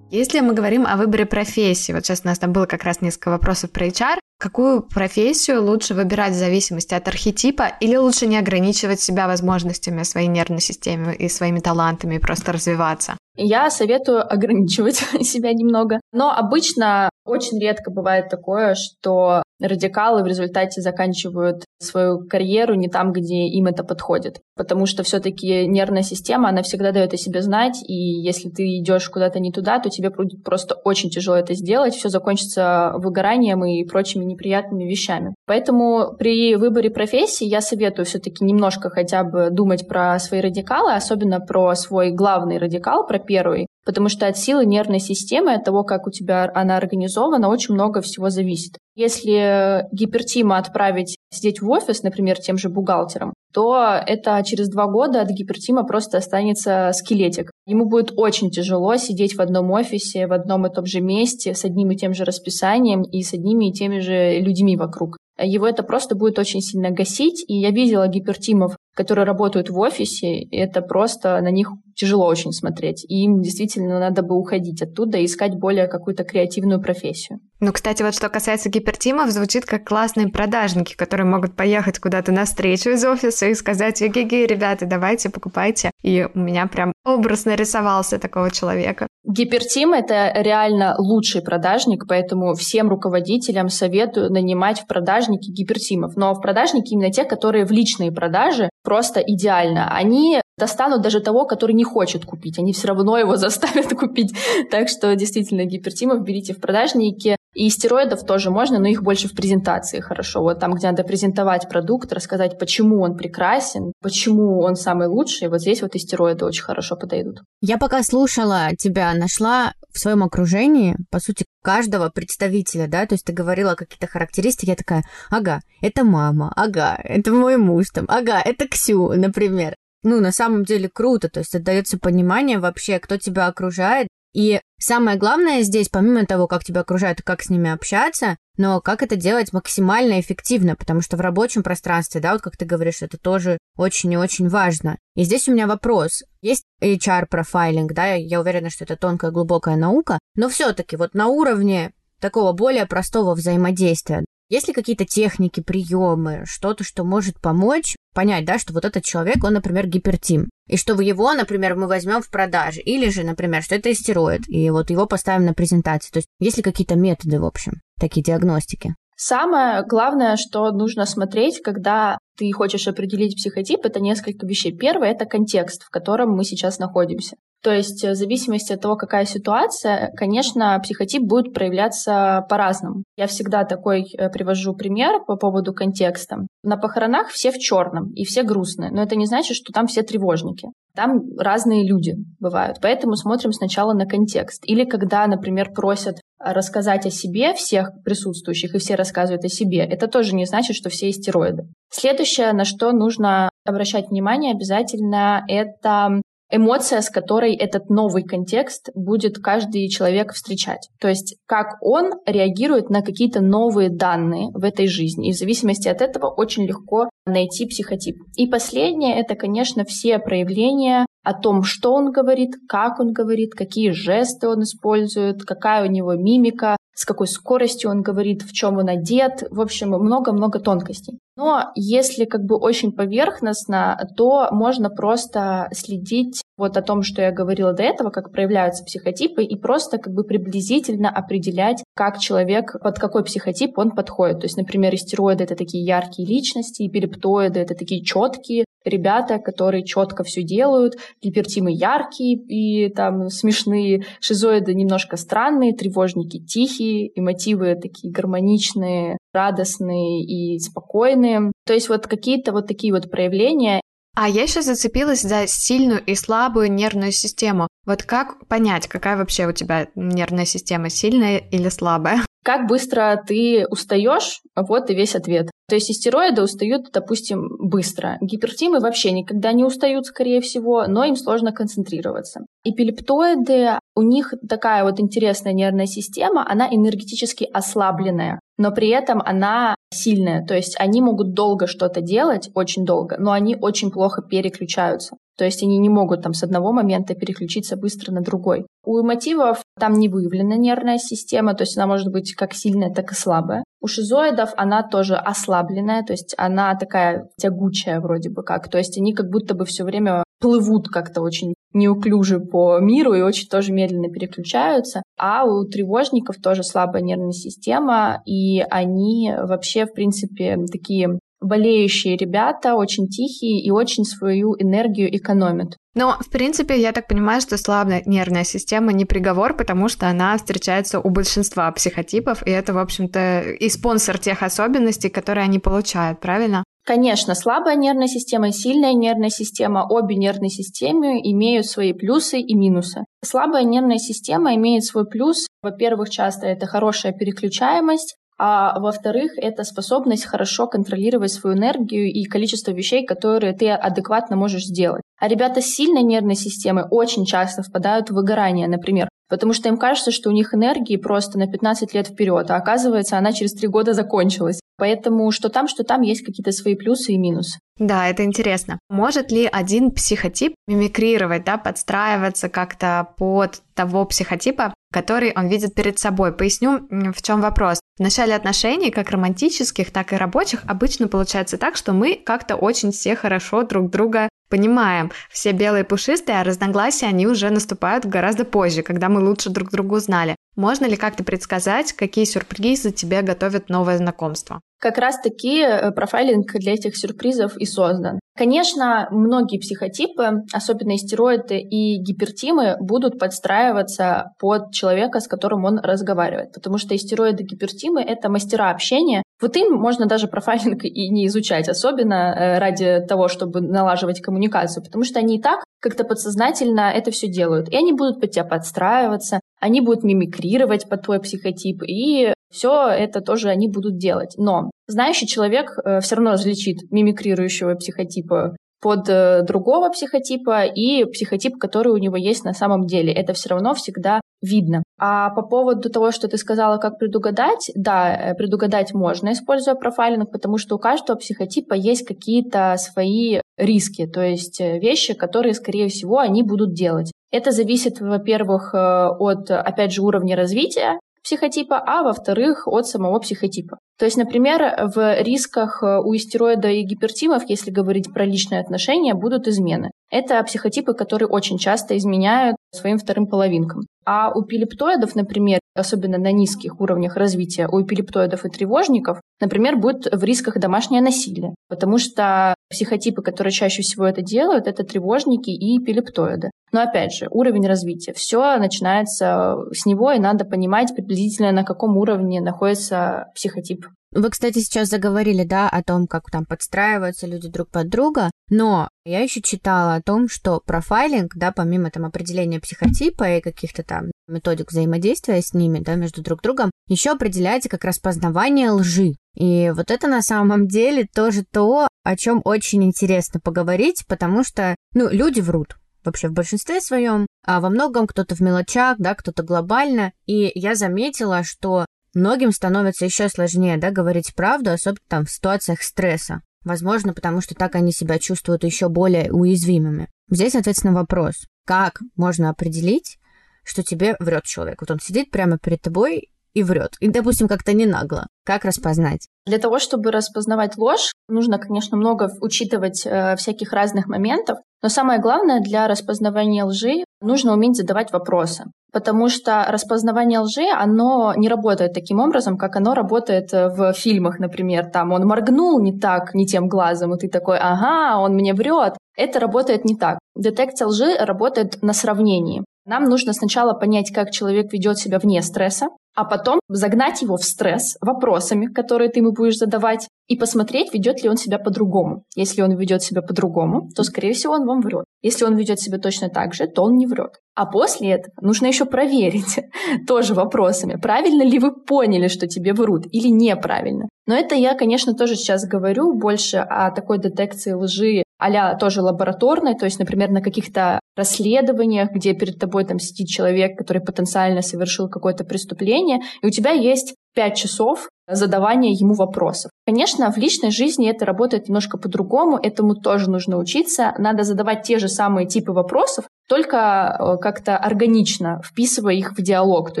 [0.10, 3.30] Если мы говорим о выборе профессии, вот сейчас у нас там было как раз несколько
[3.30, 9.00] вопросов про HR, какую профессию лучше выбирать в зависимости от архетипа или лучше не ограничивать
[9.00, 13.16] себя возможностями своей нервной системы и своими талантами и просто развиваться?
[13.36, 16.00] Я советую ограничивать себя немного.
[16.12, 23.12] Но обычно очень редко бывает такое, что радикалы в результате заканчивают свою карьеру не там,
[23.12, 24.40] где им это подходит.
[24.56, 29.08] Потому что все-таки нервная система, она всегда дает о себе знать, и если ты идешь
[29.08, 33.84] куда-то не туда, то тебе будет просто очень тяжело это сделать, все закончится выгоранием и
[33.84, 35.34] прочими неприятными вещами.
[35.46, 41.40] Поэтому при выборе профессии я советую все-таки немножко хотя бы думать про свои радикалы, особенно
[41.40, 46.06] про свой главный радикал, про первый, потому что от силы нервной системы, от того, как
[46.06, 48.78] у тебя она организована, очень много всего зависит.
[48.94, 55.22] Если гипертима отправить сидеть в офис, например, тем же бухгалтером, то это через два года
[55.22, 57.50] от гипертима просто останется скелетик.
[57.66, 61.64] Ему будет очень тяжело сидеть в одном офисе, в одном и том же месте, с
[61.64, 65.16] одним и тем же расписанием и с одними и теми же людьми вокруг.
[65.42, 70.42] Его это просто будет очень сильно гасить, и я видела гипертимов, которые работают в офисе,
[70.50, 73.04] это просто на них тяжело очень смотреть.
[73.08, 77.40] И им действительно надо бы уходить оттуда и искать более какую-то креативную профессию.
[77.60, 82.46] Ну, кстати, вот что касается гипертимов, звучит как классные продажники, которые могут поехать куда-то на
[82.46, 85.90] встречу из офиса и сказать, эгеге, ребята, давайте, покупайте.
[86.02, 89.06] И у меня прям образ нарисовался такого человека.
[89.24, 96.16] Гипертим— это реально лучший продажник, поэтому всем руководителям советую нанимать в продажники гипертимов.
[96.16, 99.86] Но в продажники именно те, которые в личные продажи просто идеально.
[99.88, 102.58] Они достанут даже того, который не хочет купить.
[102.58, 104.34] Они все равно его заставят купить.
[104.70, 107.36] Так что действительно гипертимов берите в продажники.
[107.52, 110.40] И стероидов тоже можно, но их больше в презентации хорошо.
[110.40, 115.48] Вот там, где надо презентовать продукт, рассказать, почему он прекрасен, почему он самый лучший.
[115.48, 117.42] Вот здесь вот и стероиды очень хорошо подойдут.
[117.60, 123.24] Я пока слушала тебя, нашла в своем окружении, по сути, каждого представителя, да, то есть
[123.24, 128.40] ты говорила какие-то характеристики, я такая, ага, это мама, ага, это мой муж, там, ага,
[128.40, 129.74] это Ксю, например.
[130.02, 135.18] Ну, на самом деле круто, то есть отдается понимание вообще, кто тебя окружает, и самое
[135.18, 139.16] главное здесь, помимо того, как тебя окружают и как с ними общаться, но как это
[139.16, 143.58] делать максимально эффективно, потому что в рабочем пространстве, да, вот как ты говоришь, это тоже
[143.76, 144.98] очень и очень важно.
[145.16, 146.22] И здесь у меня вопрос.
[146.42, 151.92] Есть HR-профайлинг, да, я уверена, что это тонкая, глубокая наука, но все-таки вот на уровне
[152.20, 154.24] такого более простого взаимодействия.
[154.48, 159.42] Есть ли какие-то техники, приемы, что-то, что может помочь понять, да, что вот этот человек,
[159.44, 163.74] он, например, гипертим, и что его, например, мы возьмем в продаже, или же, например, что
[163.74, 166.10] это истероид, и вот его поставим на презентации.
[166.10, 168.94] То есть есть ли какие-то методы, в общем, такие диагностики?
[169.16, 174.74] Самое главное, что нужно смотреть, когда ты хочешь определить психотип, это несколько вещей.
[174.74, 177.36] Первое— это контекст, в котором мы сейчас находимся.
[177.62, 183.04] То есть э, в зависимости от того, какая ситуация, конечно, психотип будет проявляться по-разному.
[183.16, 186.46] Я всегда такой э, привожу пример по поводу контекста.
[186.62, 190.02] На похоронах все в черном и все грустные, но это не значит, что там все
[190.02, 190.68] тревожники.
[190.94, 194.62] Там разные люди бывают, поэтому смотрим сначала на контекст.
[194.66, 200.08] Или когда, например, просят рассказать о себе всех присутствующих, и все рассказывают о себе, это
[200.08, 201.64] тоже не значит, что все истероиды.
[201.90, 209.38] Следующее, на что нужно обращать внимание обязательно, это эмоция, с которой этот новый контекст будет
[209.38, 210.88] каждый человек встречать.
[211.00, 215.28] То есть как он реагирует на какие-то новые данные в этой жизни.
[215.28, 218.16] И в зависимости от этого очень легко найти психотип.
[218.36, 223.90] И последнее— это, конечно, все проявления о том, что он говорит, как он говорит, какие
[223.90, 228.90] жесты он использует, какая у него мимика, с какой скоростью он говорит, в чем он
[228.90, 229.44] одет.
[229.50, 231.18] В общем, много-много тонкостей.
[231.34, 237.32] Но если как бы очень поверхностно, то можно просто следить вот о том, что я
[237.32, 242.98] говорила до этого, как проявляются психотипы, и просто как бы приблизительно определять, как человек, под
[242.98, 244.40] какой психотип он подходит.
[244.40, 250.24] То есть, например, истероиды— это такие яркие личности, эпилептоиды— это такие четкие ребята, которые четко
[250.24, 258.12] все делают, гипертимы яркие и там смешные, шизоиды немножко странные, тревожники тихие, и мотивы такие
[258.12, 261.52] гармоничные, радостные и спокойные.
[261.66, 263.80] То есть вот какие-то вот такие вот проявления.
[264.16, 267.68] А я еще зацепилась за сильную и слабую нервную систему.
[267.86, 272.24] Вот как понять, какая вообще у тебя нервная система, сильная или слабая?
[272.42, 275.50] Как быстро ты устаешь, вот и весь ответ.
[275.68, 278.18] То есть истероиды устают, допустим, быстро.
[278.20, 282.40] Гипертимы вообще никогда не устают, скорее всего, но им сложно концентрироваться.
[282.64, 289.74] Эпилептоиды, у них такая вот интересная нервная система, она энергетически ослабленная, но при этом она
[289.90, 290.44] сильная.
[290.44, 295.16] То есть они могут долго что-то делать, очень долго, но они очень плохо переключаются.
[295.38, 298.66] То есть они не могут там с одного момента переключиться быстро на другой.
[298.84, 303.12] У мотивов там не выявлена нервная система, то есть она может быть как сильная, так
[303.12, 303.64] и слабая.
[303.80, 308.68] У шизоидов она тоже ослабленная, то есть она такая тягучая вроде бы как.
[308.68, 313.22] То есть они как будто бы все время плывут как-то очень неуклюже по миру и
[313.22, 315.02] очень тоже медленно переключаются.
[315.18, 322.74] А у тревожников тоже слабая нервная система, и они вообще, в принципе, такие болеющие ребята,
[322.74, 325.76] очень тихие и очень свою энергию экономят.
[325.94, 330.36] Но, в принципе, я так понимаю, что слабая нервная система не приговор, потому что она
[330.36, 336.20] встречается у большинства психотипов, и это, в общем-то, и спонсор тех особенностей, которые они получают,
[336.20, 336.62] правильно?
[336.90, 343.04] Конечно, слабая нервная система сильная нервная система, обе нервные системы имеют свои плюсы и минусы.
[343.24, 345.46] Слабая нервная система имеет свой плюс.
[345.62, 352.72] Во-первых, часто это хорошая переключаемость, а во-вторых, это способность хорошо контролировать свою энергию и количество
[352.72, 355.02] вещей, которые ты адекватно можешь сделать.
[355.20, 359.76] А ребята с сильной нервной системой очень часто впадают в выгорание, например, потому что им
[359.76, 363.68] кажется, что у них энергии просто на 15 лет вперед, а оказывается, она через 3
[363.68, 364.58] года закончилась.
[364.80, 367.58] Поэтому что там, что там есть какие-то свои плюсы и минусы.
[367.76, 368.78] Да, это интересно.
[368.88, 375.98] Может ли один психотип мимикрировать, да, подстраиваться как-то под того психотипа, который он видит перед
[375.98, 376.32] собой?
[376.32, 377.80] Поясню, в чем вопрос.
[377.98, 382.90] В начале отношений, как романтических, так и рабочих, обычно получается так, что мы как-то очень
[382.90, 385.10] все хорошо друг друга понимаем.
[385.30, 389.94] Все белые пушистые, а разногласия, они уже наступают гораздо позже, когда мы лучше друг друга
[389.94, 390.36] узнали.
[390.56, 394.60] Можно ли как-то предсказать, какие сюрпризы тебе готовят новое знакомство?
[394.78, 398.18] Как раз-таки э, профайлинг для этих сюрпризов и создан.
[398.36, 406.52] Конечно, многие психотипы, особенно истероиды и гипертимы, будут подстраиваться под человека, с которым он разговаривает,
[406.52, 409.22] потому что истероиды и гипертимы— это мастера общения.
[409.40, 414.84] Вот им можно даже профайлинг и не изучать, особенно э, ради того, чтобы налаживать коммуникацию,
[414.84, 417.68] потому что они и так как-то подсознательно это все делают.
[417.70, 423.20] И они будут под тебя подстраиваться, они будут мимикрировать под твой психотип, и все это
[423.22, 424.34] тоже они будут делать.
[424.36, 431.58] Но знающий человек э, все равно различит мимикрирующего психотипа под э, другого психотипа и психотип,
[431.58, 433.12] который у него есть на самом деле.
[433.12, 434.82] Это все равно всегда видно.
[434.98, 440.30] А по поводу того, что ты сказала, как предугадать, да, э, предугадать можно, используя профайлинг,
[440.30, 445.88] потому что у каждого психотипа есть какие-то свои риски, то есть э, вещи, которые, скорее
[445.88, 447.12] всего, они будут делать.
[447.32, 453.78] Это зависит, во-первых, от, опять же, уровня развития психотипа, а во-вторых, от самого психотипа.
[453.98, 459.14] То есть, например, в рисках э, у истероида и гипертимов, если говорить про личные отношения,
[459.14, 459.90] будут измены.
[460.10, 463.82] Это психотипы, которые очень часто изменяют своим вторым половинкам.
[464.12, 470.08] А у пилептоидов, например, особенно на низких уровнях развития, у эпилептоидов и тревожников, например, будет
[470.10, 475.78] в рисках домашнее насилие, потому что психотипы, которые чаще всего это делают, это тревожники и
[475.78, 476.50] эпилептоиды.
[476.72, 478.12] Но опять же, уровень развития.
[478.12, 483.86] Все начинается с него, и надо понимать приблизительно, на каком уровне находится психотип.
[484.12, 488.88] Вы, кстати, сейчас заговорили, да, о том, как там подстраиваются люди друг под друга, но
[489.04, 494.10] я еще читала о том, что профайлинг, да, помимо там определения психотипа и каких-то там
[494.26, 499.14] методик взаимодействия с ними, да, между друг другом, еще определяется как распознавание лжи.
[499.36, 504.74] И вот это на самом деле тоже то, о чем очень интересно поговорить, потому что,
[504.92, 509.44] ну, люди врут, вообще в большинстве своем, а во многом кто-то в мелочах, да, кто-то
[509.44, 510.12] глобально.
[510.26, 515.82] И я заметила, что многим становится еще сложнее, да, говорить правду, особенно там в ситуациях
[515.82, 516.42] стресса.
[516.64, 520.08] Возможно, потому что так они себя чувствуют еще более уязвимыми.
[520.28, 523.18] Здесь, соответственно, вопрос, как можно определить,
[523.64, 524.80] что тебе врет человек?
[524.80, 526.96] Вот он сидит прямо перед тобой и врет.
[527.00, 528.26] И, допустим, как-то не нагло.
[528.44, 529.28] Как распознать?
[529.46, 534.58] Для того, чтобы распознавать ложь, нужно, конечно, много учитывать э, всяких разных моментов.
[534.82, 538.64] Но самое главное для распознавания лжи нужно уметь задавать вопросы.
[538.92, 544.90] Потому что распознавание лжи, оно не работает таким образом, как оно работает в фильмах, например.
[544.90, 548.94] Там он моргнул не так, не тем глазом, и ты такой, ага, он мне врет.
[549.16, 550.18] Это работает не так.
[550.34, 552.64] Детекция лжи работает на сравнении.
[552.86, 557.44] Нам нужно сначала понять, как человек ведет себя вне стресса, а потом загнать его в
[557.44, 562.22] стресс вопросами, которые ты ему будешь задавать, и посмотреть, ведет ли он себя по-другому.
[562.36, 565.04] Если он ведет себя по-другому, то, скорее всего, он вам врет.
[565.22, 567.40] Если он ведет себя точно так же, то он не врет.
[567.56, 569.58] А после этого нужно еще проверить
[570.06, 574.08] тоже вопросами, правильно ли вы поняли, что тебе врут, или неправильно.
[574.26, 579.74] Но это я, конечно, тоже сейчас говорю больше о такой детекции лжи а тоже лабораторной,
[579.74, 585.08] то есть, например, на каких-то расследованиях, где перед тобой там сидит человек, который потенциально совершил
[585.08, 589.70] какое-то преступление, и у тебя есть пять часов задавания ему вопросов.
[589.86, 594.14] Конечно, в личной жизни это работает немножко по-другому, этому тоже нужно учиться.
[594.18, 599.92] Надо задавать те же самые типы вопросов, только э, как-то органично вписывая их в диалог,
[599.92, 600.00] то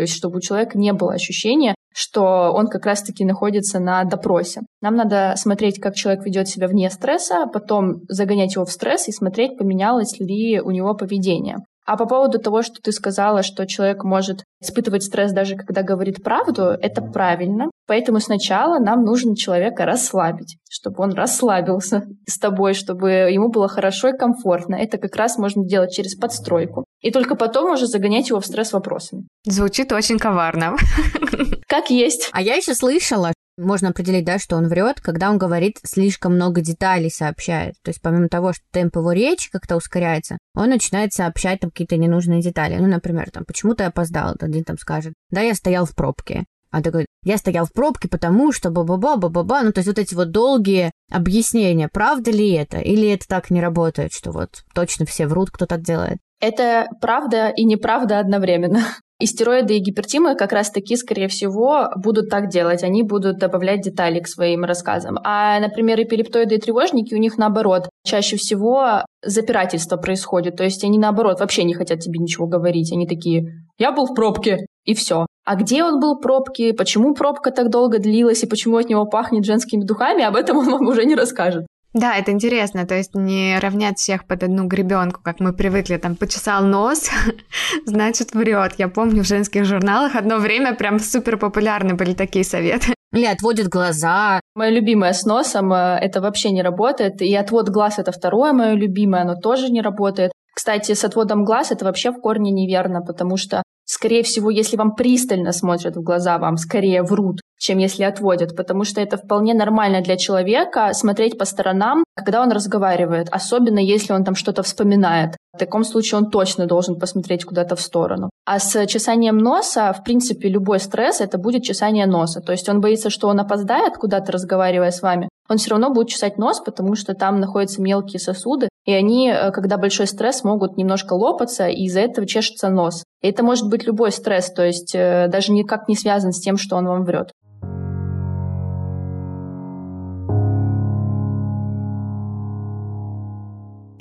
[0.00, 4.62] есть чтобы у человека не было ощущения, что он как раз-таки находится на допросе.
[4.80, 9.12] Нам надо смотреть, как человек ведет себя вне стресса, потом загонять его в стресс и
[9.12, 11.58] смотреть, поменялось ли у него поведение.
[11.86, 16.22] А по поводу того, что ты сказала, что человек может испытывать стресс даже когда говорит
[16.22, 17.69] правду, это правильно.
[17.86, 24.08] Поэтому сначала нам нужно человека расслабить, чтобы он расслабился с тобой, чтобы ему было хорошо
[24.08, 24.76] и комфортно.
[24.76, 26.84] Это как раз можно делать через подстройку.
[27.00, 29.26] И только потом уже загонять его в стресс вопросами.
[29.44, 30.76] Звучит очень коварно.
[31.66, 32.28] Как есть.
[32.32, 36.60] А я еще слышала, можно определить, да, что он врет, когда он говорит слишком много
[36.60, 37.74] деталей сообщает.
[37.82, 41.96] То есть помимо того, что темп его речи как-то ускоряется, он начинает сообщать там какие-то
[41.96, 42.76] ненужные детали.
[42.76, 44.34] Ну, например, там, почему ты опоздал?
[44.40, 46.44] Один там скажет, да, я стоял в пробке.
[46.70, 49.62] А такой, я стоял в пробке, потому что ба-ба-ба, ба-ба-ба.
[49.62, 52.78] Ну, то есть вот эти вот долгие объяснения, правда ли это?
[52.78, 56.18] Или это так не работает, что вот точно все врут, кто так делает?
[56.40, 58.80] Это правда и неправда одновременно.
[59.20, 62.82] И стероиды и гипертимы как раз-таки, скорее всего, будут так делать.
[62.82, 65.18] Они будут добавлять детали к своим рассказам.
[65.22, 67.90] А, например, эпилептоиды и тревожники, у них наоборот.
[68.02, 70.56] Чаще всего запирательство происходит.
[70.56, 72.92] То есть они, наоборот, вообще не хотят тебе ничего говорить.
[72.92, 75.26] Они такие, я был в пробке, и все.
[75.44, 79.06] А где он был в пробке, почему пробка так долго длилась, и почему от него
[79.06, 81.66] пахнет женскими духами, об этом он вам уже не расскажет.
[81.92, 86.14] Да, это интересно, то есть не равнять всех под одну гребенку, как мы привыкли, там,
[86.14, 87.10] почесал нос,
[87.86, 88.74] значит, врет.
[88.78, 92.94] Я помню, в женских журналах одно время прям супер популярны были такие советы.
[93.12, 94.38] Или отводит глаза.
[94.54, 97.20] Мое любимое с носом, э, это вообще не работает.
[97.22, 100.30] И отвод глаз это второе мое любимое, оно тоже не работает.
[100.54, 103.62] Кстати, с отводом глаз это вообще в корне неверно, потому что
[103.92, 108.84] Скорее всего, если вам пристально смотрят в глаза, вам скорее врут, чем если отводят, потому
[108.84, 114.22] что это вполне нормально для человека смотреть по сторонам, когда он разговаривает, особенно если он
[114.22, 115.36] там что-то вспоминает.
[115.52, 118.30] В таком случае он точно должен посмотреть куда-то в сторону.
[118.46, 122.40] А с чесанием носа, в принципе, любой стресс— это будет чесание носа.
[122.40, 126.10] То есть он боится, что он опоздает куда-то, разговаривая с вами, он все равно будет
[126.10, 130.76] чесать нос, потому что там находятся мелкие сосуды, и они, э, когда большой стресс, могут
[130.76, 133.04] немножко лопаться, и из-за этого чешется нос.
[133.22, 136.56] И это может быть любой стресс, то есть э, даже никак не связан с тем,
[136.56, 137.30] что он вам врет.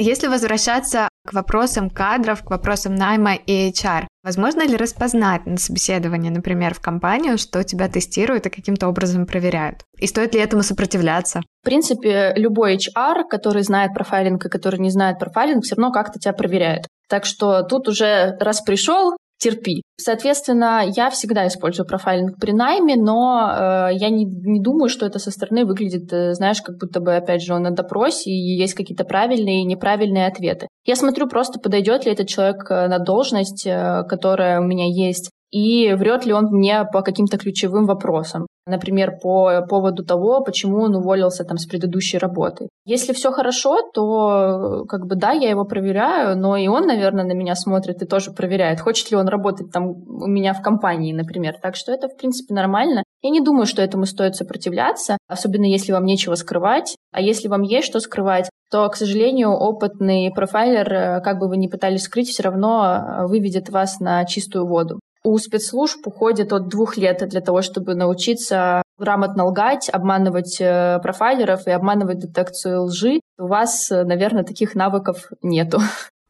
[0.01, 6.29] Если возвращаться к вопросам кадров, к вопросам найма и HR, возможно ли распознать на собеседовании,
[6.29, 9.83] например, в компанию, что тебя тестируют и каким-то образом проверяют?
[9.97, 11.41] И стоит ли этому сопротивляться?
[11.61, 16.17] В принципе, любой HR, который знает профайлинг и который не знает профайлинг, все равно как-то
[16.17, 16.87] тебя проверяет.
[17.09, 19.81] Так что тут уже раз пришел, терпи.
[19.97, 25.17] Соответственно, я всегда использую профайлинг при найме, но э, я не, не думаю, что это
[25.17, 28.73] со стороны выглядит, э, знаешь, как будто бы, опять же, он на допросе, и есть
[28.73, 30.67] какие-то правильные и неправильные ответы.
[30.85, 35.31] Я смотрю просто, подойдет ли этот человек э, на должность, э, которая у меня есть,
[35.51, 38.45] и врет ли он мне по каким-то ключевым вопросам.
[38.65, 42.69] Например, по поводу того, почему он уволился там с предыдущей работы.
[42.85, 47.33] Если все хорошо, то как бы да, я его проверяю, но и он, наверное, на
[47.33, 51.55] меня смотрит и тоже проверяет, хочет ли он работать там у меня в компании, например.
[51.61, 53.03] Так что это, в принципе, нормально.
[53.21, 56.95] Я не думаю, что этому стоит сопротивляться, особенно если вам нечего скрывать.
[57.11, 61.57] А если вам есть что скрывать, то, к сожалению, опытный профайлер, э, как бы вы
[61.57, 64.99] ни пытались скрыть, все равно выведет вас на чистую воду.
[65.23, 71.71] У спецслужб уходит от двух лет для того, чтобы научиться грамотно лгать, обманывать профайлеров и
[71.71, 73.19] обманывать детекцию лжи.
[73.37, 75.81] У вас, наверное, таких навыков нету.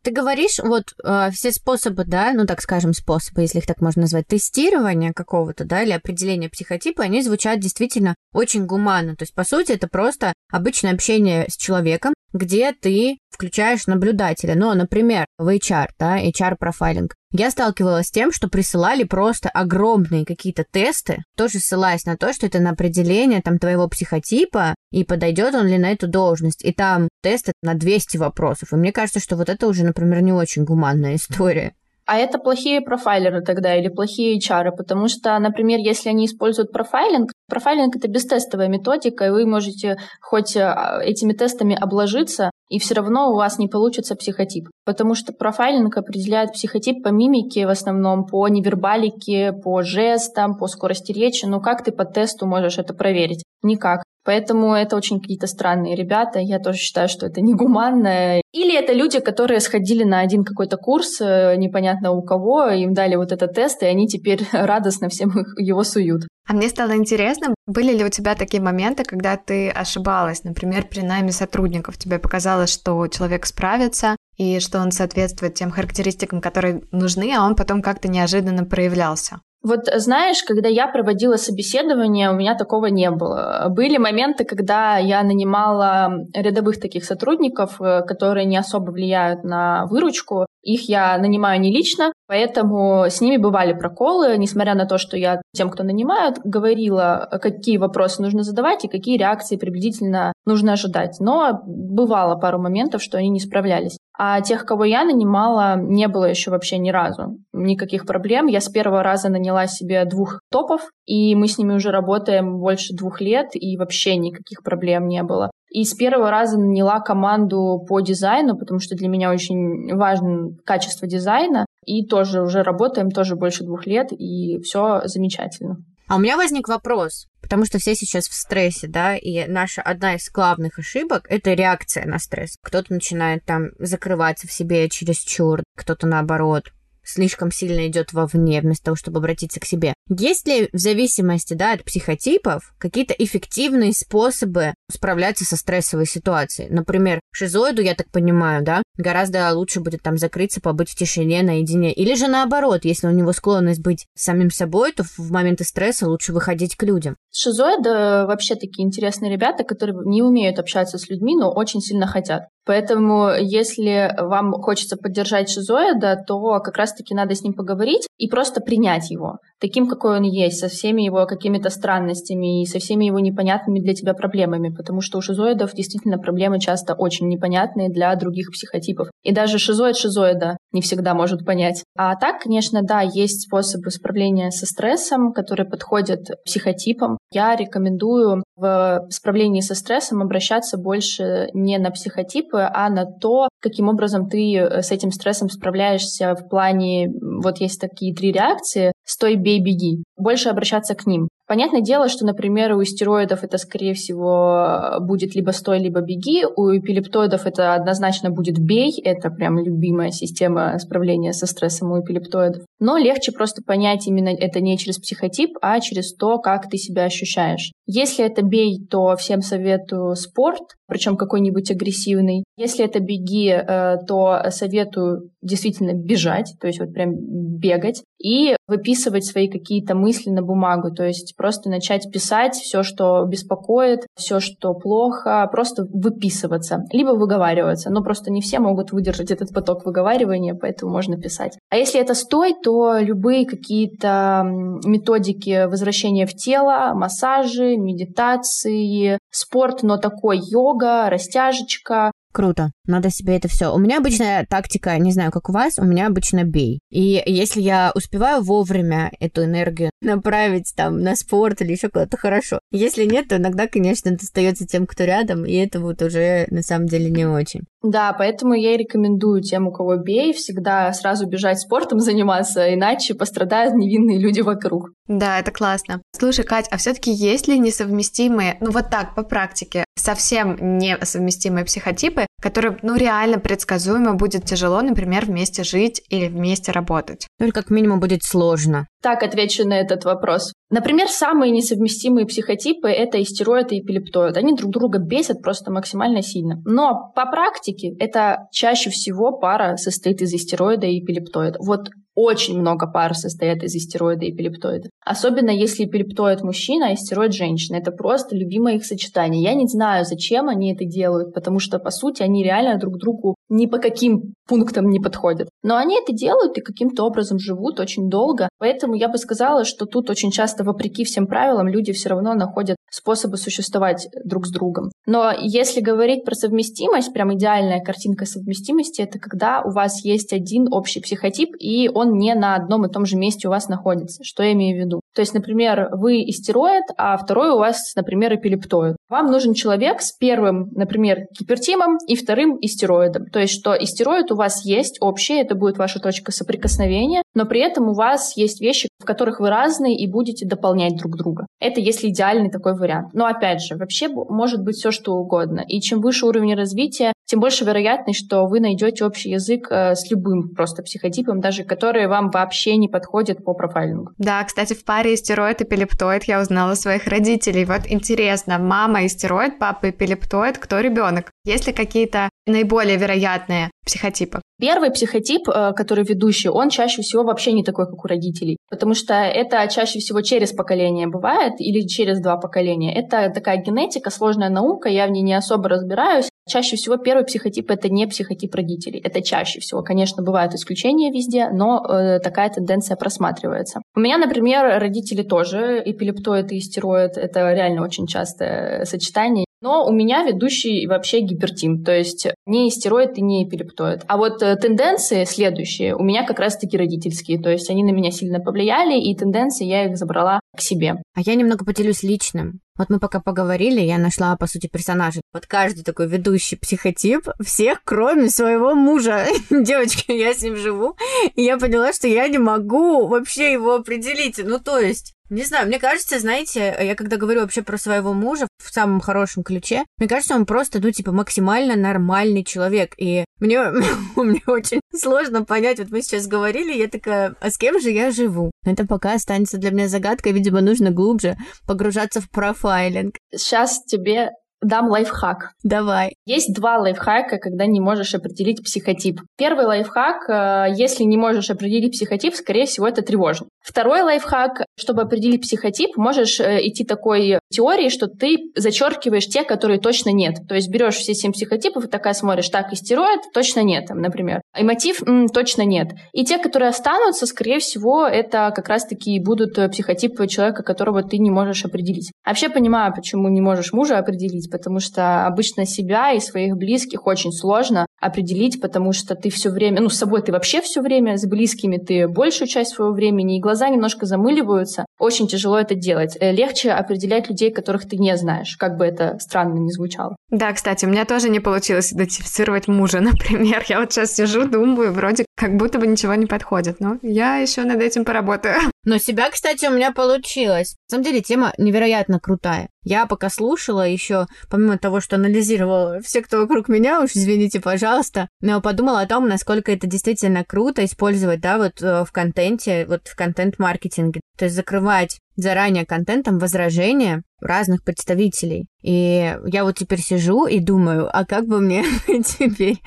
[0.02, 4.04] Ты говоришь, вот э, все способы, да, ну так скажем, способы, если их так можно
[4.04, 9.18] назвать, тестирования какого-то, да, или определения психотипа, они звучат действительно очень гуманно.
[9.18, 14.56] То есть, по сути, это просто обычное общение с человеком, где ты включаешь наблюдателя.
[14.56, 17.16] Ну, например, в HR, да, HR-профайлинг.
[17.32, 22.48] Я сталкивалась с тем, что присылали просто огромные какие-то тесты, тоже ссылаясь на то, что
[22.48, 26.66] это на определение там твоего психотипа и подойдет он ли на эту должность.
[26.66, 28.74] И там тесты на 200 вопросов.
[28.74, 31.74] И мне кажется, что вот это уже, например, не очень гуманная история.
[32.12, 37.32] А это плохие профайлеры тогда или плохие HR, потому что, например, если они используют профайлинг,
[37.48, 43.30] профайлинг это бестестовая методика, и вы можете хоть а, этими тестами обложиться, и все равно
[43.30, 44.70] у вас не получится психотип.
[44.86, 51.12] Потому что профайлинг определяет психотип по мимике в основном, по невербалике, по жестам, по скорости
[51.12, 51.46] речи.
[51.46, 53.44] Но как ты по тесту можешь это проверить?
[53.62, 54.02] Никак.
[54.26, 56.40] Поэтому это очень какие-то странные ребята.
[56.40, 58.42] Я тоже считаю, что это негуманно.
[58.52, 63.16] Или это люди, которые сходили на один какой-то курс, э, непонятно у кого, им дали
[63.16, 66.24] вот этот тест, и они теперь радостно всем его суют.
[66.48, 71.02] А мне стало интересно, были ли у тебя такие моменты, когда ты ошибалась, например, при
[71.02, 77.34] найме сотрудников, тебе показалось, что человек справится, и что он соответствует тем характеристикам, которые нужны,
[77.38, 79.42] а он потом как-то неожиданно проявлялся?
[79.62, 83.68] Вот знаешь, когда я проводила собеседование, у меня такого не было.
[83.70, 90.46] Были моменты, когда я нанимала рядовых таких сотрудников, э, которые не особо влияют на выручку.
[90.64, 95.42] Их я нанимаю не лично, поэтому с ними бывали проколы, несмотря на то, что я
[95.54, 101.18] тем, кто нанимают, говорила, какие вопросы нужно задавать и какие реакции приблизительно нужно ожидать.
[101.20, 103.98] Но бывало пару моментов, что они не справлялись.
[104.22, 107.38] А тех, кого я нанимала, не было еще вообще ни разу.
[107.54, 108.48] Никаких проблем.
[108.48, 112.94] Я с первого раза наняла себе двух топов, и мы с ними уже работаем больше
[112.94, 115.52] двух лет, и вообще никаких проблем не было.
[115.72, 121.08] И с первого раза наняла команду по дизайну, потому что для меня очень важно качество
[121.08, 121.66] дизайна.
[121.86, 125.78] И тоже уже работаем тоже больше двух лет, и все замечательно.
[126.10, 130.14] А у меня возник вопрос, потому что все сейчас в стрессе, да, и наша одна
[130.14, 132.58] из главных ошибок– это реакция на стресс.
[132.62, 136.72] Кто-то начинает там закрываться в себе через чур, кто-то наоборот
[137.10, 139.94] слишком сильно идет вовне, вместо того, чтобы обратиться к себе.
[140.10, 146.70] Есть ли в зависимости да, от психотипов какие-то эффективные способы справляться со стрессовой ситуацией?
[146.70, 151.94] Например, шизоиду, я так понимаю, да, гораздо лучше будет там закрыться, побыть в тишине, наедине.
[151.94, 156.34] Или же наоборот, если у него склонность быть самим собой, то в моменты стресса лучше
[156.34, 157.16] выходить к людям.
[157.32, 162.44] Шизоиды вообще такие интересные ребята, которые не умеют общаться с людьми, но очень сильно хотят.
[162.70, 168.62] Поэтому, если вам хочется поддержать шизоида, то как раз-таки надо с ним поговорить и просто
[168.62, 173.20] принять его таким, какой он есть, со всеми его какими-то странностями и со всеми его
[173.20, 178.52] непонятными для тебя проблемами, потому что у шизоидов действительно проблемы часто очень непонятные для других
[178.52, 179.10] психотипов.
[179.24, 181.84] И даже шизоид шизоида не всегда может понять.
[181.98, 187.18] А так, конечно, да, есть способы справления со стрессом, которые подходят психотипам.
[187.32, 193.88] Я рекомендую в справлении со стрессом обращаться больше не на психотипы, а на то, каким
[193.88, 197.10] образом ты э, с этим стрессом справляешься в плане,
[197.44, 200.04] вот есть такие три реакции, стой, бей, беги.
[200.18, 201.30] Больше обращаться к ним.
[201.50, 206.46] Понятное дело, что, например, у стероидов это, скорее всего, будет либо стой, либо беги.
[206.46, 209.02] У эпилептоидов это однозначно будет бей.
[209.04, 212.62] Это прям любимая система справления со стрессом у эпилептоидов.
[212.80, 217.06] Но легче просто понять именно это не через психотип, а через то, как ты себя
[217.06, 217.72] ощущаешь.
[217.88, 222.44] Если это бей, то всем советую спорт, причем какой-нибудь агрессивный.
[222.58, 229.26] Если это беги, э, то советую действительно бежать, то есть вот прям бегать и выписывать
[229.26, 234.74] свои какие-то мысли на бумагу, то есть просто начать писать все, что беспокоит, все, что
[234.74, 237.90] плохо, просто выписываться, либо выговариваться.
[237.90, 241.58] Но просто не все могут выдержать этот поток выговаривания, поэтому можно писать.
[241.70, 249.96] А если это стой, то любые какие-то методики возвращения в тело, массажи, медитации, спорт, но
[249.96, 252.70] такой йога, растяжечка, Круто.
[252.90, 253.72] Надо себе это все.
[253.72, 256.80] У меня обычная тактика, не знаю, как у вас, у меня обычно бей.
[256.90, 262.60] И если я успеваю вовремя эту энергию направить там на спорт или еще куда-то, хорошо.
[262.72, 266.88] Если нет, то иногда, конечно, достается тем, кто рядом, и это вот уже на самом
[266.88, 267.62] деле не очень.
[267.84, 273.14] Да, поэтому я и рекомендую тем, у кого бей, всегда сразу бежать спортом заниматься, иначе
[273.14, 274.94] пострадают невинные люди вокруг.
[275.08, 276.02] Да, это классно.
[276.18, 282.26] Слушай, Кать, а все-таки есть ли несовместимые, ну вот так, по практике, совсем несовместимые психотипы,
[282.42, 287.28] которым, ну, реально предсказуемо будет тяжело, например, вместе жить или вместе работать?
[287.40, 288.88] Ну, или как минимум будет сложно.
[289.02, 290.54] Так отвечу на этот вопрос.
[290.70, 294.38] Например, самые несовместимые психотипы– это истероид и эпилептоид.
[294.38, 296.62] Они друг друга бесят просто максимально сильно.
[296.66, 301.60] Но по практике это чаще всего пара состоит из истероида и эпилептоида.
[301.60, 301.90] Вот
[302.22, 304.90] очень много пар состоят из истероида и эпилептоида.
[305.06, 307.78] Особенно если эпилептоид мужчина, а истероид женщина.
[307.78, 309.42] Это просто любимое их сочетание.
[309.42, 313.36] Я не знаю, зачем они это делают, потому что, по сути, они реально друг другу
[313.50, 315.50] ни по каким пунктам не подходят.
[315.64, 318.50] Но они это делают и каким-то образом живут очень долго.
[318.60, 322.76] Поэтому я бы сказала, что тут очень часто, вопреки всем правилам, люди все равно находят
[322.92, 324.92] способы существовать друг с другом.
[325.06, 330.68] Но если говорить про совместимость, прям идеальная картинка совместимости, это когда у вас есть один
[330.72, 334.24] общий психотип, и он не на одном и том же месте у вас находится.
[334.24, 335.02] Что я имею в виду?
[335.16, 338.96] То есть, например, вы истероид, а второй у вас, например, эпилептоид.
[339.10, 343.28] Вам нужен человек с первым, например, гипертимом и вторым истероидом.
[343.28, 347.62] То есть, что истероид у вас есть общий, это будет ваша точка соприкосновения, но при
[347.62, 351.48] этом у вас есть вещи, в которых вы разные и будете дополнять друг друга.
[351.60, 353.14] Это если идеальный такой вариант.
[353.14, 355.64] Но опять же, вообще может быть все что угодно.
[355.68, 360.10] И чем выше уровень развития, тем больше вероятность, что вы найдете общий язык э, с
[360.10, 364.12] любым просто психотипом, даже которые вам вообще не подходят по профайлингу.
[364.18, 367.66] Да, кстати, в паре истероид и эпилептоид я узнала своих родителей.
[367.66, 371.32] Вот интересно, мама истероид, папа эпилептоид, кто ребенок?
[371.46, 374.42] Есть ли какие-то наиболее вероятные психотипы?
[374.60, 378.94] Первый психотип, э, который ведущий, он чаще всего вообще не такой, как у родителей, потому
[378.94, 382.94] что это чаще всего через поколение бывает или через два поколения.
[382.94, 386.30] Это такая генетика, сложная наука, я в ней не особо разбираюсь.
[386.50, 389.00] Чаще всего первый психотип— это не психотип родителей.
[389.00, 389.84] Это чаще всего.
[389.84, 393.82] Конечно, бывают исключения везде, но э, такая тенденция просматривается.
[393.96, 397.18] У меня, например, родители тоже эпилептоид и истероид.
[397.18, 399.46] Это реально очень частое сочетание.
[399.62, 404.04] Но у меня ведущий вообще гипертим, то есть не истероид и не эпилептоид.
[404.08, 408.12] А вот э, тенденции следующие у меня как раз-таки родительские, то есть они на меня
[408.12, 411.02] сильно повлияли, и тенденции я их забрала к себе.
[411.14, 412.62] А я немного поделюсь личным.
[412.80, 415.20] Вот мы пока поговорили, я нашла, по сути, персонажа.
[415.34, 419.26] Вот каждый такой ведущий психотип всех, кроме своего мужа.
[419.50, 420.96] Девочки, я с ним живу,
[421.36, 424.40] и я поняла, что я не могу вообще его определить.
[424.42, 428.48] Ну, то есть, не знаю, мне кажется, знаете, я когда говорю вообще про своего мужа
[428.64, 432.94] в самом хорошем ключе, мне кажется, он просто, ну, типа, максимально нормальный человек.
[432.98, 433.62] И мне,
[434.16, 438.12] мне очень сложно понять, вот мы сейчас говорили, я такая, а с кем же я
[438.12, 438.52] живу?
[438.66, 443.16] Это пока останется для меня загадкой, видимо, нужно глубже погружаться в профайлинг.
[443.32, 444.30] Сейчас тебе
[444.62, 445.54] дам лайфхак.
[445.64, 446.16] Давай.
[446.26, 449.22] Есть два лайфхака, когда не можешь определить психотип.
[449.38, 453.48] Первый лайфхак, э, если не можешь определить психотип, скорее всего, это тревожно.
[453.62, 459.80] Второй лайфхак, чтобы определить психотип, можешь э, идти такой теории, что ты зачеркиваешь те, которые
[459.80, 460.36] точно нет.
[460.48, 464.42] То есть берешь все семь психотипов и такая смотришь, так, истероид точно нет, там, например.
[464.58, 465.90] И мотив м, точно нет.
[466.14, 471.18] И те, которые останутся, скорее всего, это как раз-таки будут э, психотипы человека, которого ты
[471.18, 472.12] не можешь определить.
[472.26, 477.32] Вообще понимаю, почему не можешь мужа определить, потому что обычно себя и своих близких очень
[477.32, 481.26] сложно определить, потому что ты все время, ну, с собой ты вообще все время, с
[481.26, 484.86] близкими ты большую часть своего времени, и глаза немножко замыливаются.
[485.00, 486.18] Очень тяжело это делать.
[486.20, 490.16] Э, легче определять людей, которых ты не знаешь, как бы это странно ни звучало.
[490.30, 493.64] Да, кстати, у меня тоже не получилось идентифицировать мужа, например.
[493.68, 497.64] Я вот сейчас сижу, думаю, вроде как будто бы ничего не подходит, но я еще
[497.64, 498.60] над этим поработаю.
[498.86, 500.76] Но себя, кстати, у меня получилось.
[500.90, 502.70] На самом деле, тема невероятно крутая.
[502.84, 508.30] Я пока слушала еще, помимо того, что анализировала все, кто вокруг меня, уж извините, пожалуйста,
[508.42, 513.08] но подумала о том, насколько это действительно круто использовать, да, вот э, в контенте, вот
[513.08, 514.22] в контент-маркетинге.
[514.38, 518.68] То есть закрывать заранее контентом возражения разных представителей.
[518.82, 522.78] И я вот теперь сижу и думаю, а как бы мне теперь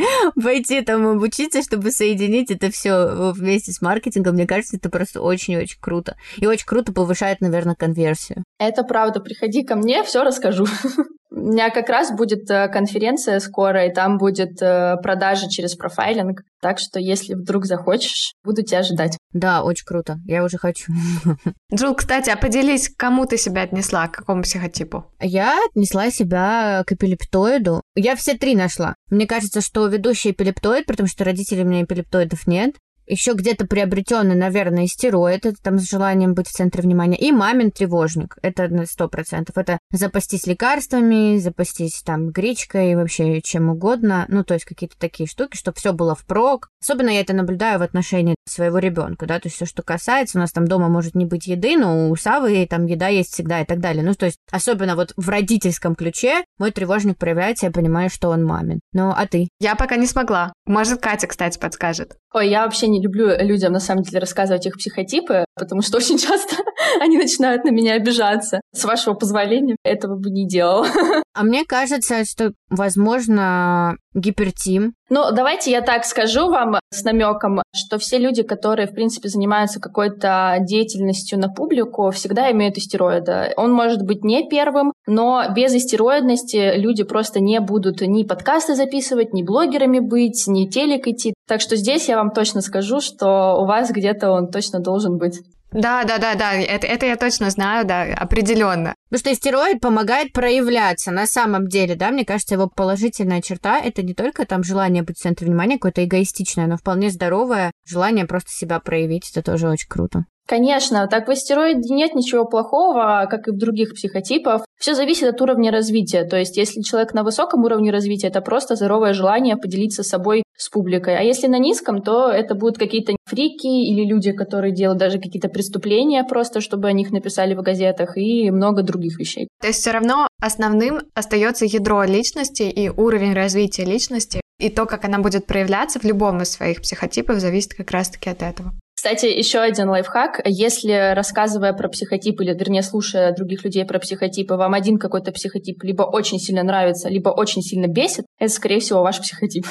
[0.43, 4.35] пойти там обучиться, чтобы соединить это все вместе с маркетингом?
[4.35, 6.17] Мне кажется, это просто очень-очень круто.
[6.37, 8.45] И очень круто повышает, наверное, конверсию.
[8.59, 9.21] Это правда.
[9.21, 10.67] Приходи ко мне, все расскажу.
[11.31, 16.43] У меня как раз будет э, конференция скоро, и там будет э, продажа через профайлинг.
[16.63, 19.19] Так что, если вдруг захочешь, буду тебя ждать.
[19.33, 20.21] Да, очень круто.
[20.25, 20.93] Я уже хочу.
[21.75, 25.07] Джул, кстати, а поделись, к кому ты себя отнесла, к какому психотипу?
[25.21, 27.83] Я отнесла себя к эпилептоиду.
[27.97, 28.95] Я все три нашла.
[29.11, 32.77] Мне кажется, что ведущий эпилептоид, потому что родителей у меня эпилептоидов нет.
[33.07, 37.71] Еще где-то приобретенный, наверное, стероид, это там с желанием быть в центре внимания, и мамин
[37.71, 39.59] тревожник, это на сто процентов.
[39.59, 45.57] Это запастись лекарствами, запастись там гречкой, вообще чем угодно, ну, то есть какие-то такие штуки,
[45.57, 46.69] чтобы все было впрок.
[46.83, 50.41] Особенно я это наблюдаю в отношении своего ребенка, да, то есть все, что касается, у
[50.41, 53.65] нас там дома может не быть еды, но у Савы там еда есть всегда и
[53.65, 54.03] так далее.
[54.03, 58.45] Ну, то есть особенно вот в родительском ключе мой тревожник проявляется, я понимаю, что он
[58.45, 58.81] мамин.
[58.93, 59.49] Ну, а ты?
[59.61, 60.53] Я пока не смогла.
[60.67, 62.17] Может, Катя, кстати, подскажет.
[62.33, 66.19] Ой, я вообще не люблю людям, на самом деле, рассказывать их психотипы, потому что очень
[66.19, 66.57] часто
[67.01, 68.61] они начинают на меня обижаться.
[68.73, 70.87] С вашего позволения, этого бы не делал.
[71.35, 74.95] А мне кажется, что, возможно, гипертим.
[75.09, 79.81] Ну, давайте я так скажу вам с намеком, что все люди, которые, в принципе, занимаются
[79.81, 83.55] какой-то деятельностью на публику, всегда имеют истероида.
[83.57, 89.33] Он может быть не первым, но без истероидности люди просто не будут ни подкасты записывать,
[89.33, 91.35] ни блогерами быть, ни телек идти.
[91.49, 95.41] Так что здесь я вам точно скажу, что у вас где-то он точно должен быть.
[95.73, 98.95] Да, да, да, да, это, это я точно знаю, да, определенно.
[99.13, 104.03] Потому что стероид помогает проявляться на самом деле, да, мне кажется, его положительная черта— это
[104.03, 108.51] не только там желание быть в центре внимания, какое-то эгоистичное, но вполне здоровое желание просто
[108.53, 110.25] себя проявить, это тоже очень круто.
[110.53, 114.61] Конечно, так в астероиде нет ничего плохого, как и в других психотипов.
[114.79, 116.25] Все зависит от уровня развития.
[116.25, 120.69] То есть, если человек на высоком уровне развития, это просто здоровое желание поделиться собой с
[120.69, 121.17] публикой.
[121.17, 125.49] А если на низком, то это будут какие-то фрики или люди, которые делают даже какие-то
[125.49, 129.49] преступления просто, чтобы о них написали в газетах и много других вещей.
[129.59, 135.07] То есть все равно основным остается ядро личности и уровень развития личности, и то, как
[135.07, 138.75] она будет проявляться в любом из своих психотипов, зависит как раз-таки от этого.
[139.03, 140.43] Кстати, еще один лайфхак.
[140.45, 145.83] Если рассказывая про психотип, или, вернее, слушая других людей про психотипы, вам один какой-то психотип
[145.83, 149.67] либо очень сильно нравится, либо очень сильно бесит, это, скорее всего, ваш психотип.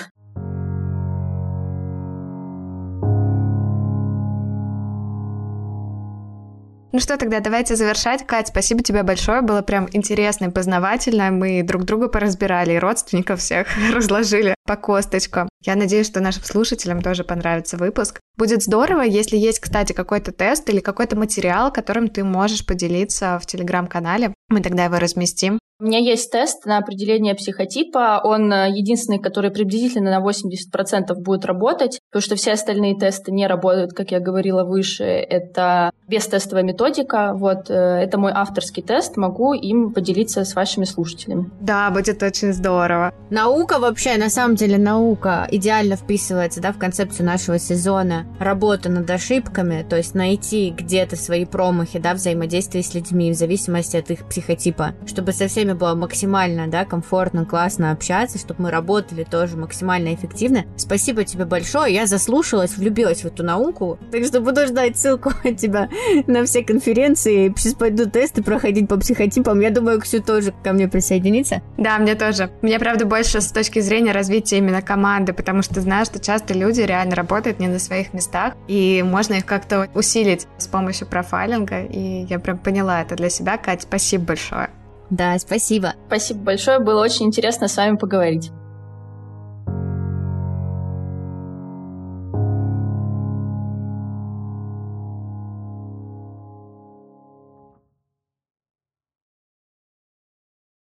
[6.93, 8.27] Ну что тогда, давайте завершать.
[8.27, 11.31] Кать, спасибо тебе большое, было прям интересно и познавательно.
[11.31, 15.47] Мы друг друга поразбирали, и родственников всех разложили по косточкам.
[15.63, 18.19] Я надеюсь, что нашим слушателям тоже понравится выпуск.
[18.37, 23.45] Будет здорово, если есть, кстати, какой-то тест или какой-то материал, которым ты можешь поделиться в
[23.45, 24.33] телеграм-канале.
[24.49, 25.59] Мы тогда его разместим.
[25.79, 28.21] У меня есть тест на определение психотипа.
[28.23, 33.47] Он э, единственный, который приблизительно на 80% будет работать, потому что все остальные тесты не
[33.47, 35.05] работают, как я говорила выше.
[35.05, 37.31] Это бестестовая методика.
[37.33, 39.15] Вот э, это мой авторский тест.
[39.15, 41.49] Могу им поделиться с вашими слушателями.
[41.61, 43.13] Да, будет очень здорово.
[43.29, 48.25] Наука вообще, на самом деле, наука идеально вписывается да, в концепцию нашего сезона.
[48.39, 53.95] Работа над ошибками, то есть найти где-то свои промахи, да, взаимодействие с людьми в зависимости
[53.95, 59.23] от их психотипа, чтобы со всеми было максимально, да, комфортно, классно общаться, чтобы мы работали
[59.23, 60.65] тоже максимально эффективно.
[60.75, 65.57] Спасибо тебе большое, я заслушалась, влюбилась в эту науку, так что буду ждать ссылку от
[65.57, 65.89] тебя
[66.27, 70.87] на все конференции, сейчас пойду тесты проходить по психотипам, я думаю, Ксю тоже ко мне
[70.87, 71.61] присоединится.
[71.77, 72.49] Да, мне тоже.
[72.61, 76.81] Мне, правда, больше с точки зрения развития именно команды, потому что знаю, что часто люди
[76.81, 82.25] реально работают не на своих местах, и можно их как-то усилить с помощью профайлинга, и
[82.29, 83.57] я прям поняла это для себя.
[83.57, 84.69] Кать, спасибо большое.
[85.09, 85.93] Да, спасибо.
[86.07, 88.51] Спасибо большое, было очень интересно с вами поговорить.